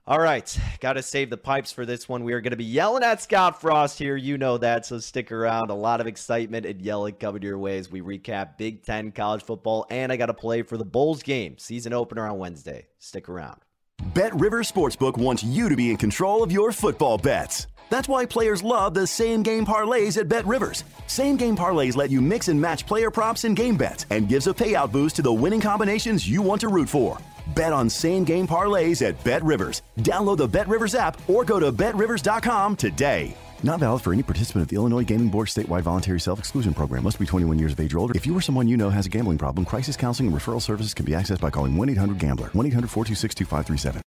[0.05, 2.25] All right, got to save the pipes for this one.
[2.25, 4.17] We are going to be yelling at Scott Frost here.
[4.17, 5.71] You know that, so stick around.
[5.71, 9.45] A lot of excitement and yelling coming your way as we recap Big Ten college
[9.45, 9.87] football.
[9.91, 12.87] And I got to play for the Bulls game, season opener on Wednesday.
[12.99, 13.61] Stick around.
[14.15, 17.67] Bet Rivers Sportsbook wants you to be in control of your football bets.
[17.89, 20.85] That's why players love the same game parlays at Bet Rivers.
[21.07, 24.47] Same game parlays let you mix and match player props and game bets and gives
[24.49, 27.19] a payout boost to the winning combinations you want to root for.
[27.55, 29.83] Bet on same game parlays at Bet Rivers.
[29.99, 33.37] Download the Bet Rivers app or go to betrivers.com today.
[33.63, 37.05] Not valid for any participant of the Illinois Gaming Board statewide voluntary self exclusion program.
[37.05, 38.17] Must be 21 years of age or older.
[38.17, 40.95] If you or someone you know has a gambling problem, crisis counseling and referral services
[40.95, 42.49] can be accessed by calling 1 800 Gambler.
[42.49, 44.03] 1 800 426 2537.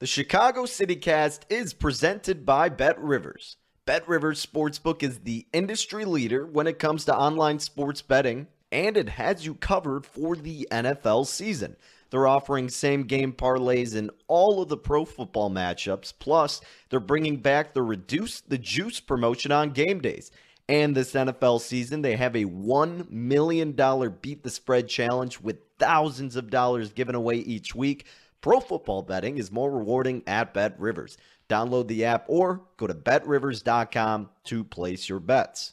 [0.00, 3.56] The Chicago City Cast is presented by Bet Rivers.
[3.86, 8.96] Bet Rivers Sportsbook is the industry leader when it comes to online sports betting, and
[8.96, 11.76] it has you covered for the NFL season.
[12.14, 16.12] They're offering same game parlays in all of the pro football matchups.
[16.16, 20.30] Plus, they're bringing back the Reduce the Juice promotion on game days.
[20.68, 23.72] And this NFL season, they have a $1 million
[24.20, 28.06] beat the spread challenge with thousands of dollars given away each week.
[28.40, 31.18] Pro football betting is more rewarding at Bet Rivers.
[31.48, 35.72] Download the app or go to betrivers.com to place your bets.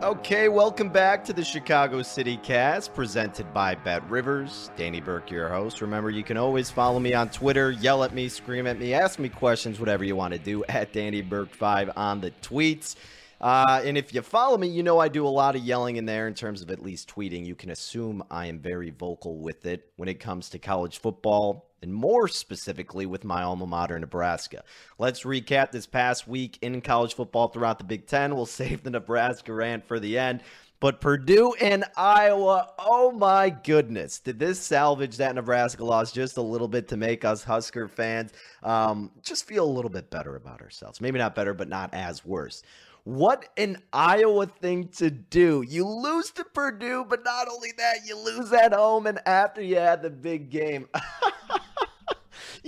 [0.00, 4.70] Okay, welcome back to the Chicago City Cast presented by Bet Rivers.
[4.76, 5.80] Danny Burke, your host.
[5.80, 9.18] Remember, you can always follow me on Twitter, yell at me, scream at me, ask
[9.18, 12.94] me questions, whatever you want to do at Danny Burke5 on the tweets.
[13.40, 16.06] Uh, and if you follow me, you know I do a lot of yelling in
[16.06, 17.44] there in terms of at least tweeting.
[17.44, 21.67] You can assume I am very vocal with it when it comes to college football,
[21.82, 24.64] and more specifically with my alma mater, Nebraska.
[24.98, 28.34] Let's recap this past week in college football throughout the Big Ten.
[28.34, 30.42] We'll save the Nebraska rant for the end.
[30.80, 36.42] But Purdue and Iowa, oh my goodness, did this salvage that Nebraska loss just a
[36.42, 40.60] little bit to make us Husker fans um, just feel a little bit better about
[40.60, 41.00] ourselves?
[41.00, 42.62] Maybe not better, but not as worse.
[43.02, 45.64] What an Iowa thing to do.
[45.66, 49.76] You lose to Purdue, but not only that, you lose at home and after you
[49.76, 50.88] had the big game.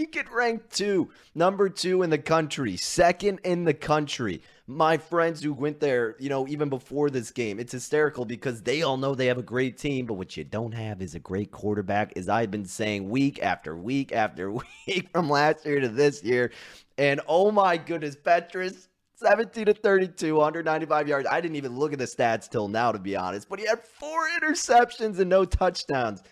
[0.01, 4.43] you get ranked two, number two in the country, second in the country.
[4.67, 8.83] My friends who went there, you know, even before this game, it's hysterical because they
[8.83, 11.51] all know they have a great team, but what you don't have is a great
[11.51, 14.51] quarterback, as I've been saying week after week after
[14.87, 16.51] week from last year to this year.
[16.97, 21.29] And oh my goodness, Petras, 17 to 32, 195 yards.
[21.31, 23.81] I didn't even look at the stats till now, to be honest, but he had
[23.81, 26.23] four interceptions and no touchdowns.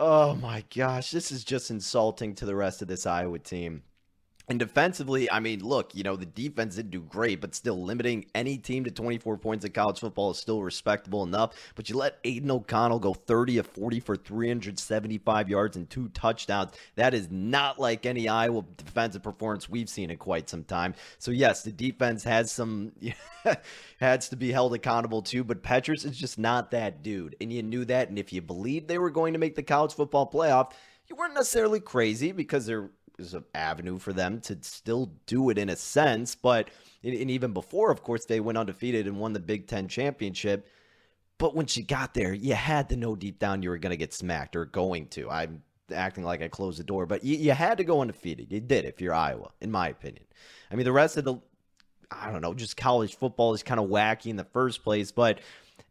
[0.00, 3.82] Oh my gosh, this is just insulting to the rest of this Iowa team.
[4.48, 8.26] And defensively, I mean, look, you know, the defense didn't do great, but still limiting
[8.34, 11.54] any team to 24 points in college football is still respectable enough.
[11.74, 16.72] But you let Aidan O'Connell go 30 of 40 for 375 yards and two touchdowns.
[16.96, 20.94] That is not like any Iowa defensive performance we've seen in quite some time.
[21.18, 22.92] So, yes, the defense has some,
[24.00, 27.36] has to be held accountable too, but Petras is just not that dude.
[27.40, 28.08] And you knew that.
[28.08, 30.72] And if you believed they were going to make the college football playoff,
[31.08, 35.58] you weren't necessarily crazy because they're is an avenue for them to still do it
[35.58, 36.34] in a sense.
[36.34, 36.68] But
[37.02, 40.66] and even before, of course, they went undefeated and won the Big Ten championship.
[41.38, 43.96] But once you got there, you had to know deep down you were going to
[43.96, 45.30] get smacked or going to.
[45.30, 45.62] I'm
[45.94, 48.50] acting like I closed the door, but you, you had to go undefeated.
[48.50, 50.24] You did if you're Iowa, in my opinion.
[50.70, 51.36] I mean, the rest of the
[52.10, 55.12] I don't know, just college football is kind of wacky in the first place.
[55.12, 55.40] But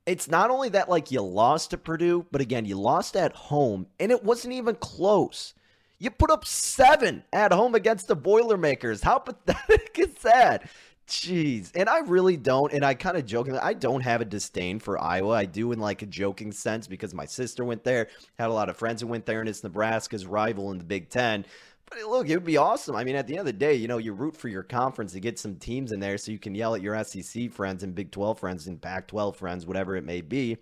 [0.05, 3.87] it's not only that, like, you lost to Purdue, but again, you lost at home,
[3.99, 5.53] and it wasn't even close.
[5.99, 9.01] You put up seven at home against the Boilermakers.
[9.01, 10.69] How pathetic is that?
[11.07, 11.71] Jeez.
[11.73, 15.01] And I really don't, and I kind of joke, I don't have a disdain for
[15.01, 15.31] Iowa.
[15.31, 18.69] I do in like a joking sense because my sister went there, had a lot
[18.69, 21.45] of friends who went there, and it's Nebraska's rival in the Big Ten.
[21.89, 22.95] But look, it would be awesome.
[22.95, 25.13] I mean, at the end of the day, you know, you root for your conference
[25.13, 27.95] to get some teams in there so you can yell at your SEC friends and
[27.95, 30.57] Big 12 friends and Pac 12 friends, whatever it may be.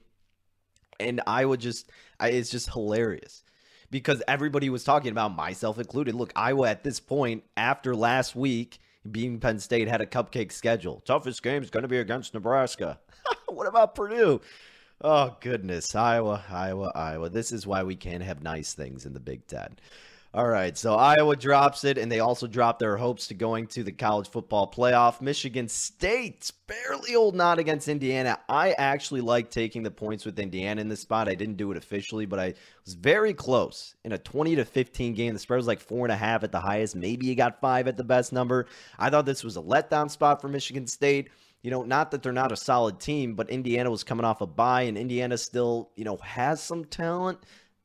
[0.99, 1.89] And Iowa just,
[2.21, 3.43] it's just hilarious
[3.91, 6.15] because everybody was talking about, myself included.
[6.15, 11.01] Look, Iowa at this point, after last week, being Penn State had a cupcake schedule.
[11.05, 12.99] Toughest game is going to be against Nebraska.
[13.47, 14.41] what about Purdue?
[15.01, 15.93] Oh, goodness.
[15.93, 17.29] Iowa, Iowa, Iowa.
[17.29, 19.77] This is why we can't have nice things in the Big Ten.
[20.35, 23.83] All right, so Iowa drops it, and they also drop their hopes to going to
[23.83, 25.21] the college football playoff.
[25.21, 28.37] Michigan State barely holding on against Indiana.
[28.49, 31.29] I actually like taking the points with Indiana in this spot.
[31.29, 35.13] I didn't do it officially, but I was very close in a 20 to 15
[35.13, 35.31] game.
[35.31, 36.97] The spread was like four and a half at the highest.
[36.97, 38.65] Maybe you got five at the best number.
[38.99, 41.29] I thought this was a letdown spot for Michigan State
[41.61, 44.45] you know, not that they're not a solid team, but Indiana was coming off a
[44.45, 47.39] bye, and Indiana still, you know, has some talent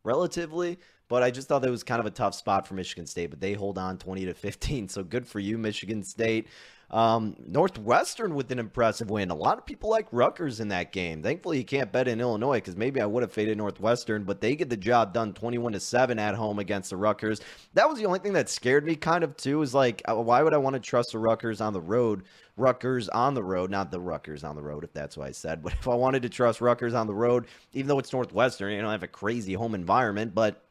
[0.04, 0.78] relatively.
[1.10, 3.40] But I just thought that was kind of a tough spot for Michigan State, but
[3.40, 4.88] they hold on 20 to 15.
[4.88, 6.46] So good for you, Michigan State.
[6.88, 9.30] Um, Northwestern with an impressive win.
[9.30, 11.20] A lot of people like Rutgers in that game.
[11.20, 14.54] Thankfully, you can't bet in Illinois because maybe I would have faded Northwestern, but they
[14.54, 17.40] get the job done 21 to 7 at home against the Rutgers.
[17.74, 20.44] That was the only thing that scared me kind of too, is like, uh, why
[20.44, 22.22] would I want to trust the Rutgers on the road?
[22.56, 25.60] Rutgers on the road, not the Rutgers on the road, if that's what I said,
[25.64, 28.80] but if I wanted to trust Rutgers on the road, even though it's Northwestern, you
[28.80, 30.62] don't have a crazy home environment, but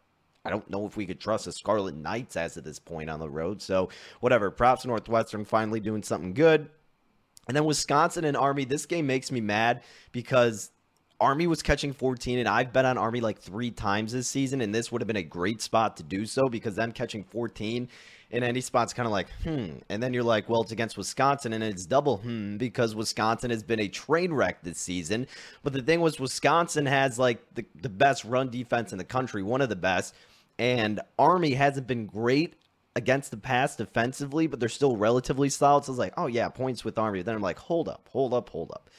[0.46, 3.20] I don't know if we could trust the Scarlet Knights as of this point on
[3.20, 3.62] the road.
[3.62, 3.90] So,
[4.22, 4.52] whatever.
[4.52, 6.70] Props Northwestern finally doing something good.
[7.48, 8.64] And then Wisconsin and Army.
[8.64, 10.72] This game makes me mad because
[11.20, 14.74] Army was catching 14, and I've bet on Army like three times this season, and
[14.74, 17.90] this would have been a great spot to do so because them catching 14
[18.32, 19.72] in any spot's kind of like, hmm.
[19.90, 23.64] And then you're like, well, it's against Wisconsin, and it's double hmm because Wisconsin has
[23.64, 25.28] been a train wreck this season.
[25.64, 29.44] But the thing was, Wisconsin has like the, the best run defense in the country,
[29.44, 30.14] one of the best
[30.60, 32.56] and Army hasn't been great
[32.96, 35.86] against the pass defensively, but they're still relatively solid.
[35.86, 37.22] So it's like, oh yeah, points with Army.
[37.22, 38.90] Then I'm like, hold up, hold up, hold up.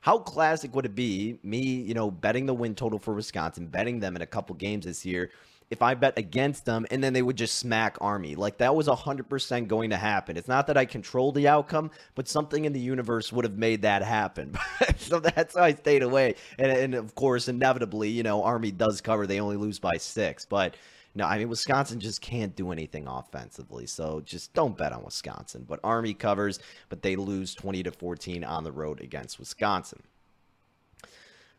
[0.00, 4.00] How classic would it be, me, you know, betting the win total for Wisconsin, betting
[4.00, 5.30] them in a couple games this year,
[5.72, 8.34] if I bet against them and then they would just smack Army?
[8.34, 10.36] Like that was 100% going to happen.
[10.36, 13.82] It's not that I controlled the outcome, but something in the universe would have made
[13.82, 14.54] that happen.
[14.98, 16.34] so that's why I stayed away.
[16.58, 19.26] And, and of course, inevitably, you know, Army does cover.
[19.26, 20.44] They only lose by six.
[20.44, 20.76] But
[21.14, 23.86] no, I mean Wisconsin just can't do anything offensively.
[23.86, 25.64] So just don't bet on Wisconsin.
[25.66, 26.58] But Army covers,
[26.90, 30.02] but they lose 20 to 14 on the road against Wisconsin.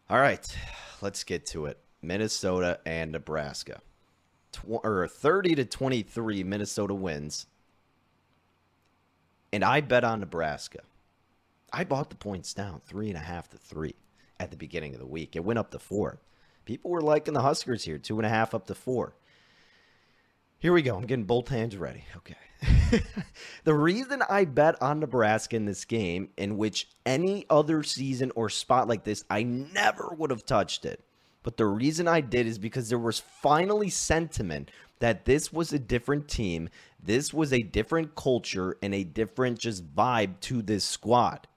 [0.07, 0.45] All right,
[1.01, 1.79] let's get to it.
[2.03, 3.81] Minnesota and Nebraska.
[4.53, 7.47] Tw- or 30 to 23 Minnesota wins.
[9.51, 10.79] And I bet on Nebraska.
[11.71, 13.95] I bought the points down three and a half to three
[14.39, 15.35] at the beginning of the week.
[15.35, 16.19] It went up to four.
[16.65, 19.15] People were liking the Huskers here, two and a half up to four.
[20.59, 20.95] Here we go.
[20.95, 22.05] I'm getting both hands ready.
[22.15, 23.01] Okay.
[23.63, 28.49] the reason I bet on Nebraska in this game, in which any other season or
[28.49, 31.03] spot like this, I never would have touched it.
[31.43, 35.79] But the reason I did is because there was finally sentiment that this was a
[35.79, 36.69] different team,
[37.01, 41.47] this was a different culture, and a different just vibe to this squad.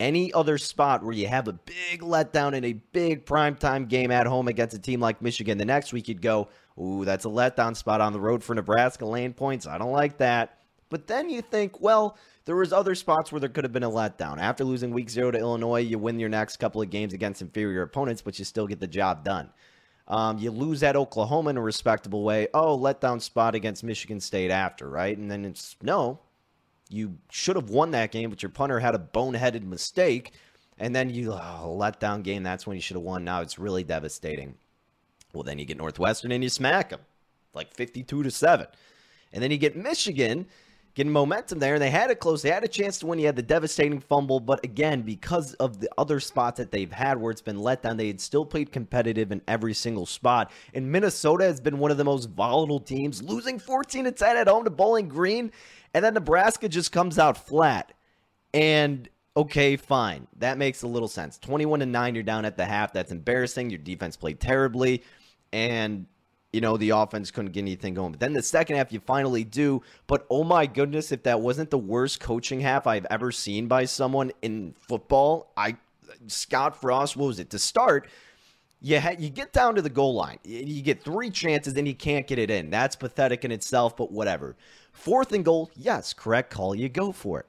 [0.00, 4.26] Any other spot where you have a big letdown in a big primetime game at
[4.26, 7.76] home against a team like Michigan, the next week you'd go, Ooh, that's a letdown
[7.76, 9.66] spot on the road for Nebraska lane points.
[9.66, 10.58] I don't like that.
[10.94, 13.90] But then you think, well, there was other spots where there could have been a
[13.90, 14.38] letdown.
[14.38, 17.82] After losing week zero to Illinois, you win your next couple of games against inferior
[17.82, 19.50] opponents, but you still get the job done.
[20.06, 22.46] Um, you lose at Oklahoma in a respectable way.
[22.54, 25.18] Oh, letdown spot against Michigan State after, right?
[25.18, 26.20] And then it's no,
[26.88, 30.30] you should have won that game, but your punter had a boneheaded mistake.
[30.78, 32.44] And then you oh, letdown game.
[32.44, 33.24] That's when you should have won.
[33.24, 34.54] Now it's really devastating.
[35.32, 37.00] Well, then you get Northwestern and you smack them
[37.52, 38.68] like 52 to 7.
[39.32, 40.46] And then you get Michigan
[40.94, 42.42] getting momentum there, and they had it close.
[42.42, 43.18] They had a chance to win.
[43.18, 47.20] You had the devastating fumble, but again, because of the other spots that they've had
[47.20, 50.50] where it's been let down, they had still played competitive in every single spot.
[50.72, 54.48] And Minnesota has been one of the most volatile teams, losing 14 to 10 at
[54.48, 55.50] home to Bowling Green,
[55.92, 57.92] and then Nebraska just comes out flat.
[58.52, 61.38] And okay, fine, that makes a little sense.
[61.38, 62.92] 21 to 9, you're down at the half.
[62.92, 63.70] That's embarrassing.
[63.70, 65.02] Your defense played terribly.
[65.52, 66.06] And
[66.54, 68.12] you know, the offense couldn't get anything going.
[68.12, 69.82] But then the second half, you finally do.
[70.06, 73.86] But oh my goodness, if that wasn't the worst coaching half I've ever seen by
[73.86, 75.76] someone in football, I
[76.28, 78.08] Scott Frost, what was it to start?
[78.80, 81.94] You ha- you get down to the goal line, you get three chances, and you
[81.94, 82.70] can't get it in.
[82.70, 84.54] That's pathetic in itself, but whatever.
[84.92, 86.74] Fourth and goal, yes, correct call.
[86.74, 87.46] You go for it.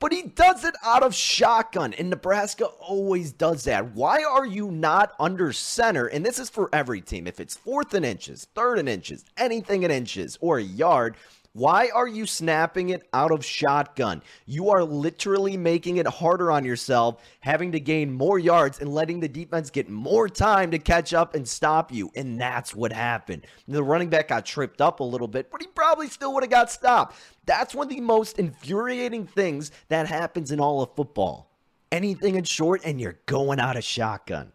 [0.00, 3.94] But he does it out of shotgun, and Nebraska always does that.
[3.94, 6.06] Why are you not under center?
[6.06, 7.26] And this is for every team.
[7.26, 11.16] If it's fourth in inches, third in inches, anything in inches, or a yard,
[11.58, 14.22] why are you snapping it out of shotgun?
[14.46, 19.18] You are literally making it harder on yourself, having to gain more yards and letting
[19.18, 22.12] the defense get more time to catch up and stop you.
[22.14, 23.44] And that's what happened.
[23.66, 26.50] The running back got tripped up a little bit, but he probably still would have
[26.50, 27.16] got stopped.
[27.44, 31.50] That's one of the most infuriating things that happens in all of football.
[31.90, 34.52] Anything in short, and you're going out of shotgun.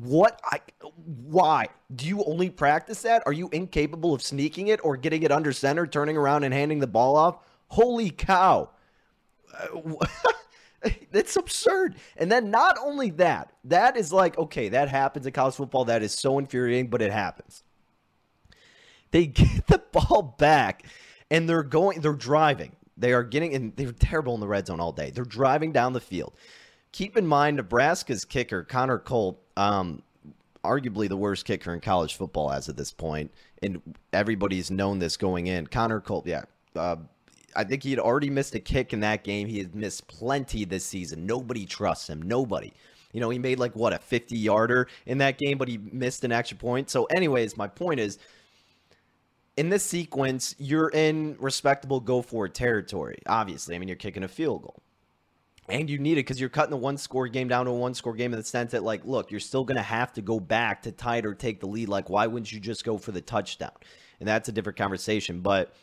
[0.00, 0.40] What?
[0.44, 0.58] I,
[1.04, 1.68] why?
[1.94, 3.22] Do you only practice that?
[3.26, 6.80] Are you incapable of sneaking it or getting it under center, turning around and handing
[6.80, 7.38] the ball off?
[7.68, 8.70] Holy cow.
[9.56, 10.06] Uh,
[11.12, 11.96] That's absurd.
[12.16, 15.84] And then not only that, that is like, okay, that happens in college football.
[15.84, 17.62] That is so infuriating, but it happens.
[19.12, 20.86] They get the ball back
[21.30, 22.72] and they're going, they're driving.
[22.96, 25.10] They are getting, and they're terrible in the red zone all day.
[25.10, 26.34] They're driving down the field.
[26.92, 30.02] Keep in mind, Nebraska's kicker, Connor Culp, um,
[30.64, 33.30] arguably the worst kicker in college football as of this point,
[33.62, 33.80] and
[34.12, 35.66] everybody's known this going in.
[35.66, 36.44] Connor Culp, yeah,
[36.76, 36.96] uh,
[37.56, 39.46] I think he had already missed a kick in that game.
[39.46, 41.26] He had missed plenty this season.
[41.26, 42.22] Nobody trusts him.
[42.22, 42.72] Nobody.
[43.12, 46.24] You know, he made like what a 50 yarder in that game, but he missed
[46.24, 46.90] an extra point.
[46.90, 48.18] So, anyways, my point is
[49.56, 53.18] in this sequence, you're in respectable go for it territory.
[53.26, 54.82] Obviously, I mean, you're kicking a field goal
[55.68, 57.94] and you need it because you're cutting the one score game down to a one
[57.94, 60.38] score game in the sense that like look you're still going to have to go
[60.38, 63.20] back to tie or take the lead like why wouldn't you just go for the
[63.20, 63.72] touchdown
[64.20, 65.74] and that's a different conversation but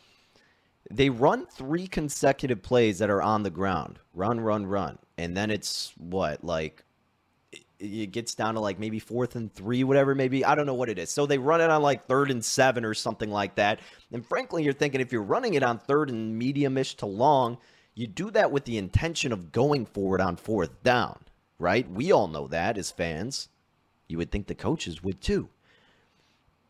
[0.89, 5.49] they run three consecutive plays that are on the ground run run run and then
[5.49, 6.83] it's what like
[7.81, 10.45] it gets down to like maybe fourth and three, whatever, maybe.
[10.45, 11.09] I don't know what it is.
[11.09, 13.79] So they run it on like third and seven or something like that.
[14.11, 17.57] And frankly, you're thinking if you're running it on third and medium ish to long,
[17.95, 21.19] you do that with the intention of going forward on fourth down,
[21.59, 21.89] right?
[21.89, 23.49] We all know that as fans.
[24.07, 25.49] You would think the coaches would too.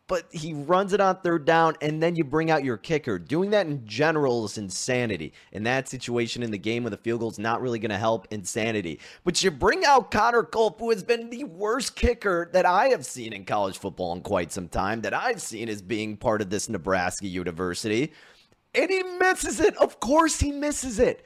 [0.07, 3.17] But he runs it on third down, and then you bring out your kicker.
[3.17, 5.31] Doing that in general is insanity.
[5.53, 7.97] In that situation in the game with a field goal is not really going to
[7.97, 8.99] help insanity.
[9.23, 13.05] But you bring out Connor Culp, who has been the worst kicker that I have
[13.05, 16.49] seen in college football in quite some time, that I've seen as being part of
[16.49, 18.11] this Nebraska university
[18.73, 19.75] and he misses it.
[19.77, 21.25] Of course, he misses it.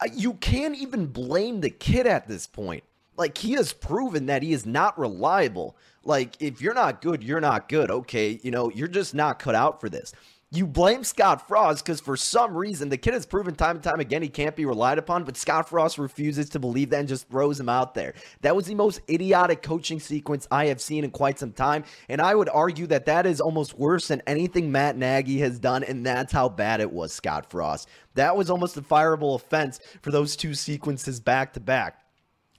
[0.00, 2.84] Uh, you can't even blame the kid at this point.
[3.16, 5.76] Like, he has proven that he is not reliable.
[6.02, 7.90] Like, if you're not good, you're not good.
[7.90, 10.12] Okay, you know, you're just not cut out for this.
[10.54, 13.98] You blame Scott Frost because for some reason the kid has proven time and time
[13.98, 17.28] again he can't be relied upon, but Scott Frost refuses to believe that and just
[17.28, 18.14] throws him out there.
[18.42, 22.20] That was the most idiotic coaching sequence I have seen in quite some time, and
[22.20, 26.06] I would argue that that is almost worse than anything Matt Nagy has done, and
[26.06, 27.88] that's how bad it was, Scott Frost.
[28.14, 32.03] That was almost a fireable offense for those two sequences back to back.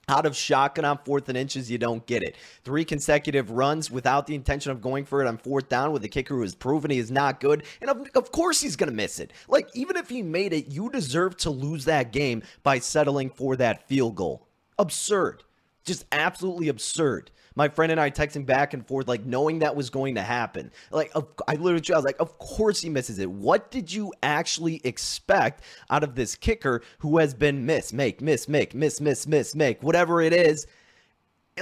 [0.08, 2.36] Out of shotgun on fourth and inches, you don't get it.
[2.62, 6.08] Three consecutive runs without the intention of going for it on fourth down with a
[6.08, 7.64] kicker who has proven he is not good.
[7.80, 9.32] And of, of course, he's going to miss it.
[9.48, 13.56] Like, even if he made it, you deserve to lose that game by settling for
[13.56, 14.46] that field goal.
[14.78, 15.42] Absurd.
[15.84, 19.90] Just absolutely absurd my friend and I texting back and forth, like knowing that was
[19.90, 20.70] going to happen.
[20.92, 21.12] Like,
[21.48, 23.30] I literally, I was like, of course he misses it.
[23.30, 28.48] What did you actually expect out of this kicker who has been miss, make, miss,
[28.48, 30.66] make, miss, miss, miss, make, whatever it is?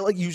[0.02, 0.32] like you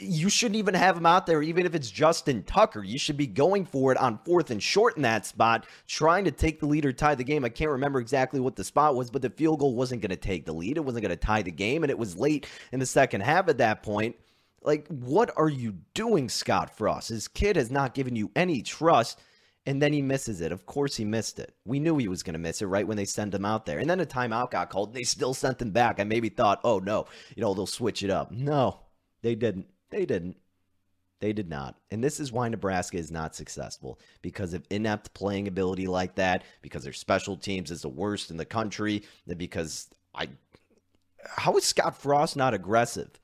[0.00, 2.82] you shouldn't even have him out there even if it's Justin Tucker.
[2.82, 6.32] You should be going for it on fourth and short in that spot, trying to
[6.32, 7.44] take the lead or tie the game.
[7.44, 10.16] I can't remember exactly what the spot was, but the field goal wasn't going to
[10.16, 10.76] take the lead.
[10.76, 13.48] It wasn't going to tie the game and it was late in the second half
[13.48, 14.16] at that point.
[14.62, 17.10] Like, what are you doing, Scott Frost?
[17.10, 19.20] His kid has not given you any trust,
[19.64, 20.50] and then he misses it.
[20.50, 21.54] Of course, he missed it.
[21.64, 23.78] We knew he was going to miss it right when they sent him out there.
[23.78, 26.00] And then a timeout got called, and they still sent him back.
[26.00, 28.32] I maybe thought, oh, no, you know, they'll switch it up.
[28.32, 28.80] No,
[29.22, 29.66] they didn't.
[29.90, 30.36] They didn't.
[31.20, 31.76] They did not.
[31.90, 36.44] And this is why Nebraska is not successful because of inept playing ability like that,
[36.60, 39.02] because their special teams is the worst in the country,
[39.36, 40.28] because I.
[41.24, 43.18] How is Scott Frost not aggressive?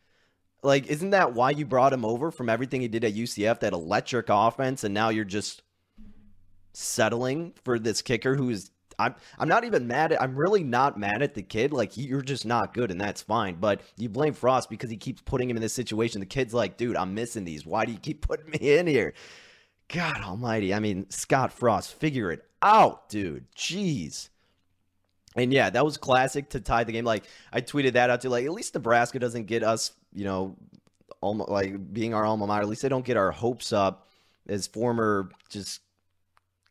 [0.62, 3.72] Like, isn't that why you brought him over from everything he did at UCF, that
[3.72, 5.62] electric offense, and now you're just
[6.72, 11.22] settling for this kicker who's I'm I'm not even mad at I'm really not mad
[11.22, 11.72] at the kid.
[11.72, 13.56] Like he, you're just not good and that's fine.
[13.56, 16.20] But you blame Frost because he keeps putting him in this situation.
[16.20, 17.66] The kid's like, dude, I'm missing these.
[17.66, 19.14] Why do you keep putting me in here?
[19.88, 20.72] God almighty.
[20.72, 23.46] I mean, Scott Frost, figure it out, dude.
[23.56, 24.28] Jeez.
[25.34, 27.04] And yeah, that was classic to tie the game.
[27.04, 30.56] Like I tweeted that out to like at least Nebraska doesn't get us, you know,
[31.20, 32.62] almost like being our alma mater.
[32.62, 34.08] At least they don't get our hopes up
[34.48, 35.80] as former just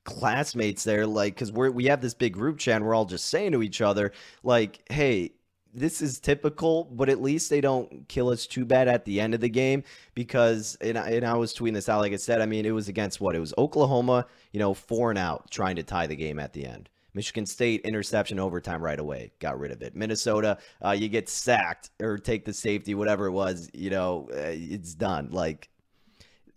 [0.04, 1.06] classmates there.
[1.06, 3.64] Like because we're we have this big group chat and we're all just saying to
[3.64, 4.12] each other
[4.44, 5.32] like, hey.
[5.74, 9.34] This is typical, but at least they don't kill us too bad at the end
[9.34, 9.84] of the game
[10.14, 12.72] because, and I, and I was tweeting this out, like I said, I mean, it
[12.72, 13.38] was against what?
[13.38, 16.66] It was Oklahoma, you know, four and out trying to tie the game at the
[16.66, 16.90] end.
[17.14, 19.96] Michigan State interception overtime right away, got rid of it.
[19.96, 24.52] Minnesota, uh, you get sacked or take the safety, whatever it was, you know, uh,
[24.54, 25.30] it's done.
[25.32, 25.70] Like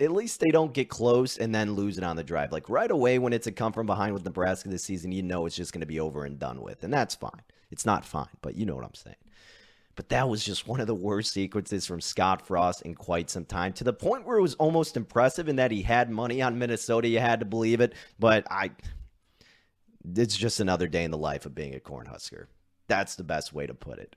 [0.01, 2.53] at least they don't get close and then lose it on the drive.
[2.53, 5.47] Like right away when it's a come from behind with Nebraska this season, you know
[5.47, 7.43] it's just going to be over and done with, and that's fine.
[7.71, 9.17] It's not fine, but you know what I'm saying.
[9.97, 13.45] But that was just one of the worst sequences from Scott Frost in quite some
[13.45, 16.59] time, to the point where it was almost impressive in that he had money on
[16.59, 17.07] Minnesota.
[17.07, 18.73] You had to believe it, but I
[20.17, 22.47] it's just another day in the life of being a Cornhusker.
[22.87, 24.15] That's the best way to put it.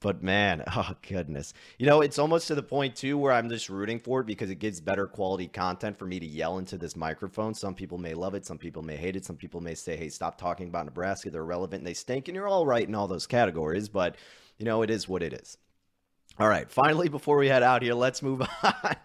[0.00, 1.52] But man, oh goodness.
[1.78, 4.50] You know, it's almost to the point too where I'm just rooting for it because
[4.50, 7.54] it gives better quality content for me to yell into this microphone.
[7.54, 10.08] Some people may love it, some people may hate it, some people may say, "Hey,
[10.08, 11.30] stop talking about Nebraska.
[11.30, 14.16] They're irrelevant and they stink." And you're all right in all those categories, but
[14.58, 15.58] you know, it is what it is.
[16.38, 18.96] All right, finally, before we head out here, let's move on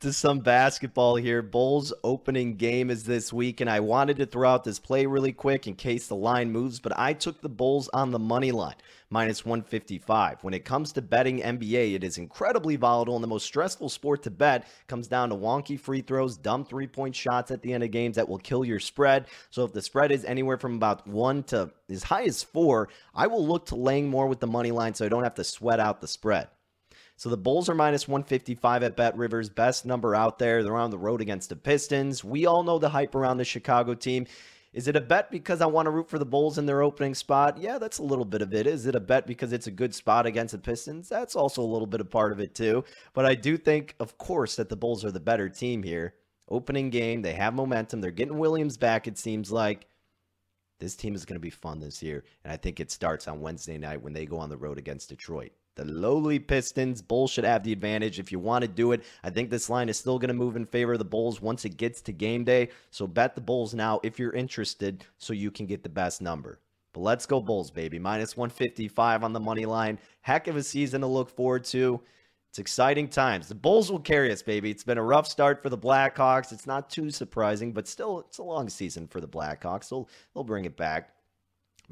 [0.00, 1.40] to some basketball here.
[1.40, 5.30] Bulls opening game is this week, and I wanted to throw out this play really
[5.30, 8.74] quick in case the line moves, but I took the Bulls on the money line,
[9.10, 10.42] minus 155.
[10.42, 14.24] When it comes to betting NBA, it is incredibly volatile, and the most stressful sport
[14.24, 17.84] to bet comes down to wonky free throws, dumb three point shots at the end
[17.84, 19.26] of games that will kill your spread.
[19.50, 23.28] So if the spread is anywhere from about one to as high as four, I
[23.28, 25.78] will look to laying more with the money line so I don't have to sweat
[25.78, 26.48] out the spread.
[27.22, 30.64] So the Bulls are minus 155 at Bet Rivers, best number out there.
[30.64, 32.24] They're on the road against the Pistons.
[32.24, 34.26] We all know the hype around the Chicago team.
[34.72, 37.14] Is it a bet because I want to root for the Bulls in their opening
[37.14, 37.58] spot?
[37.58, 38.66] Yeah, that's a little bit of it.
[38.66, 41.08] Is it a bet because it's a good spot against the Pistons?
[41.08, 42.82] That's also a little bit of part of it too.
[43.14, 46.14] But I do think, of course, that the Bulls are the better team here.
[46.48, 48.00] Opening game, they have momentum.
[48.00, 49.86] They're getting Williams back, it seems like.
[50.80, 52.24] This team is going to be fun this year.
[52.42, 55.10] And I think it starts on Wednesday night when they go on the road against
[55.10, 55.52] Detroit.
[55.74, 57.00] The lowly Pistons.
[57.00, 59.04] Bulls should have the advantage if you want to do it.
[59.24, 61.64] I think this line is still going to move in favor of the Bulls once
[61.64, 62.68] it gets to game day.
[62.90, 66.58] So bet the Bulls now if you're interested so you can get the best number.
[66.92, 67.98] But let's go Bulls, baby.
[67.98, 69.98] Minus 155 on the money line.
[70.20, 72.00] Heck of a season to look forward to.
[72.50, 73.48] It's exciting times.
[73.48, 74.70] The Bulls will carry us, baby.
[74.70, 76.52] It's been a rough start for the Blackhawks.
[76.52, 79.88] It's not too surprising, but still, it's a long season for the Blackhawks.
[79.88, 81.14] They'll, they'll bring it back.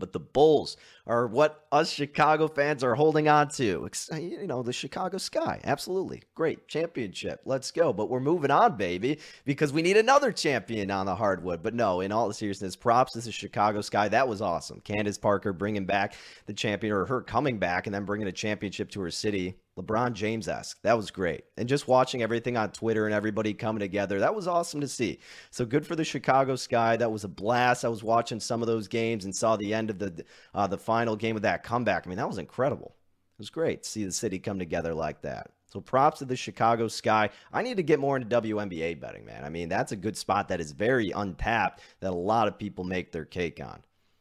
[0.00, 0.76] But the Bulls
[1.06, 3.88] are what us Chicago fans are holding on to.
[4.12, 5.60] Uh, you know, the Chicago Sky.
[5.64, 6.22] Absolutely.
[6.34, 6.66] Great.
[6.66, 7.42] Championship.
[7.44, 7.92] Let's go.
[7.92, 11.62] But we're moving on, baby, because we need another champion on the hardwood.
[11.62, 14.08] But no, in all seriousness, props to the Chicago Sky.
[14.08, 14.80] That was awesome.
[14.80, 16.14] Candace Parker bringing back
[16.46, 19.56] the champion, or her coming back and then bringing a championship to her city.
[19.80, 20.80] LeBron James esque.
[20.82, 21.44] That was great.
[21.56, 25.18] And just watching everything on Twitter and everybody coming together, that was awesome to see.
[25.50, 26.96] So good for the Chicago Sky.
[26.96, 27.84] That was a blast.
[27.84, 30.24] I was watching some of those games and saw the end of the
[30.54, 32.06] uh, the final game of that comeback.
[32.06, 32.94] I mean, that was incredible.
[33.38, 35.50] It was great to see the city come together like that.
[35.66, 37.30] So props to the Chicago Sky.
[37.52, 39.44] I need to get more into WNBA betting, man.
[39.44, 42.82] I mean, that's a good spot that is very untapped that a lot of people
[42.82, 43.80] make their cake on.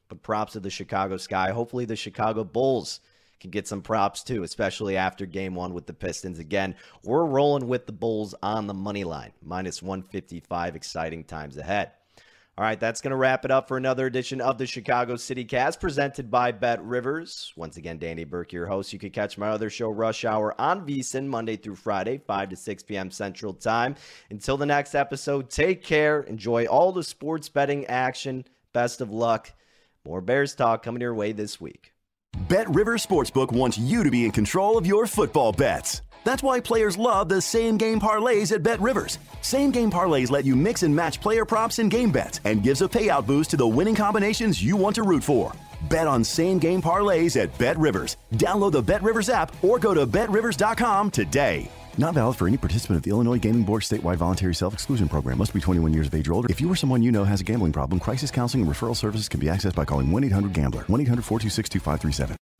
[0.09, 1.49] But props to the Chicago Sky.
[1.51, 2.99] Hopefully the Chicago Bulls
[3.39, 6.39] can get some props too, especially after game one with the Pistons.
[6.39, 10.75] Again, we're rolling with the Bulls on the money line, minus 155.
[10.75, 11.91] Exciting times ahead.
[12.59, 15.45] All right, that's going to wrap it up for another edition of the Chicago City
[15.45, 17.53] Cast presented by Bet Rivers.
[17.55, 18.91] Once again, Danny Burke, your host.
[18.91, 22.57] You can catch my other show, Rush Hour, on VSIN Monday through Friday, 5 to
[22.57, 23.11] 6 p.m.
[23.11, 23.95] Central Time.
[24.29, 26.23] Until the next episode, take care.
[26.23, 28.43] Enjoy all the sports betting action.
[28.73, 29.53] Best of luck.
[30.05, 31.93] More Bears talk coming your way this week.
[32.47, 36.01] Bet Rivers Sportsbook wants you to be in control of your football bets.
[36.25, 39.19] That's why players love the same game parlays at Bet Rivers.
[39.41, 42.81] Same game parlays let you mix and match player props and game bets and gives
[42.81, 45.53] a payout boost to the winning combinations you want to root for.
[45.89, 48.17] Bet on same game parlays at Bet Rivers.
[48.33, 51.71] Download the Bet Rivers app or go to betrivers.com today.
[51.99, 55.37] Not valid for any participant of the Illinois Gaming Board statewide voluntary self exclusion program.
[55.37, 56.47] Must be 21 years of age or older.
[56.49, 59.27] If you or someone you know has a gambling problem, crisis counseling and referral services
[59.27, 60.83] can be accessed by calling 1 800 Gambler.
[60.83, 62.37] 1 800 426 2537.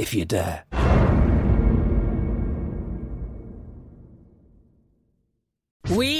[0.00, 0.64] if you dare.
[5.94, 6.19] We